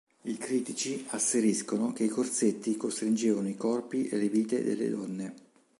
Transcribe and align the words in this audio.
I 0.23 0.35
critici 0.35 1.05
asseriscono 1.09 1.93
che 1.93 2.05
i 2.05 2.07
corsetti 2.07 2.75
costringevano 2.75 3.49
i 3.49 3.55
corpi 3.55 4.07
e 4.07 4.17
le 4.17 4.29
vite 4.29 4.63
delle 4.63 4.89
donne. 4.89 5.33